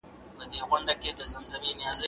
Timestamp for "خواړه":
0.35-0.45